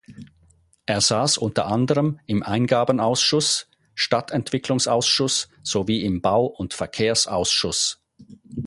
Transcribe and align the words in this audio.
Er 0.87 0.99
saß 0.99 1.37
unter 1.37 1.67
anderem 1.67 2.19
im 2.25 2.41
Eingabenausschuss, 2.41 3.69
Stadtentwicklungsausschuss 3.93 5.47
sowie 5.61 6.01
im 6.03 6.23
Bau- 6.23 6.47
und 6.47 6.73
Verkehrsausschuss. 6.73 8.01